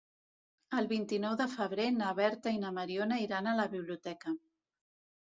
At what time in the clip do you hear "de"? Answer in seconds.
1.41-1.45